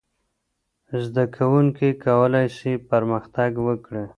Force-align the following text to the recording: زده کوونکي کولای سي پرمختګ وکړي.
زده 1.03 1.23
کوونکي 1.35 1.89
کولای 2.05 2.47
سي 2.57 2.71
پرمختګ 2.89 3.51
وکړي. 3.67 4.05